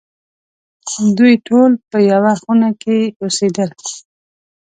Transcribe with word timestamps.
دوی 1.17 1.33
ټول 1.47 1.71
په 1.89 1.97
یوه 2.11 2.33
خونه 2.41 2.69
کې 2.81 2.97
اوسېدل. 3.23 3.69